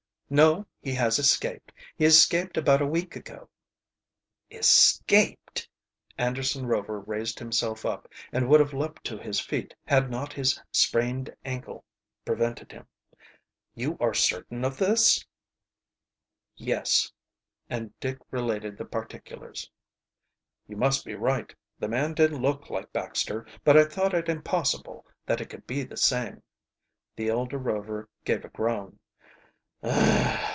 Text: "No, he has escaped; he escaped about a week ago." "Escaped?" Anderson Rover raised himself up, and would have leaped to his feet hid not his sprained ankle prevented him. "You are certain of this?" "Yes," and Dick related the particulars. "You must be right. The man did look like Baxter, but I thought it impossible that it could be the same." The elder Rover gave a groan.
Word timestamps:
"No, 0.33 0.65
he 0.81 0.93
has 0.93 1.19
escaped; 1.19 1.73
he 1.97 2.05
escaped 2.05 2.55
about 2.55 2.81
a 2.81 2.87
week 2.87 3.17
ago." 3.17 3.49
"Escaped?" 4.49 5.67
Anderson 6.17 6.65
Rover 6.67 7.01
raised 7.01 7.37
himself 7.37 7.85
up, 7.85 8.07
and 8.31 8.47
would 8.47 8.61
have 8.61 8.73
leaped 8.73 9.03
to 9.07 9.17
his 9.17 9.41
feet 9.41 9.75
hid 9.85 10.09
not 10.09 10.31
his 10.31 10.57
sprained 10.71 11.35
ankle 11.43 11.83
prevented 12.23 12.71
him. 12.71 12.87
"You 13.75 13.97
are 13.99 14.13
certain 14.13 14.63
of 14.63 14.77
this?" 14.77 15.25
"Yes," 16.55 17.11
and 17.69 17.91
Dick 17.99 18.17
related 18.31 18.77
the 18.77 18.85
particulars. 18.85 19.69
"You 20.65 20.77
must 20.77 21.03
be 21.03 21.13
right. 21.13 21.53
The 21.77 21.89
man 21.89 22.13
did 22.13 22.31
look 22.31 22.69
like 22.69 22.93
Baxter, 22.93 23.45
but 23.65 23.75
I 23.75 23.83
thought 23.83 24.13
it 24.13 24.29
impossible 24.29 25.05
that 25.25 25.41
it 25.41 25.49
could 25.49 25.67
be 25.67 25.83
the 25.83 25.97
same." 25.97 26.41
The 27.17 27.27
elder 27.27 27.57
Rover 27.57 28.07
gave 28.23 28.45
a 28.45 28.47
groan. 28.47 28.97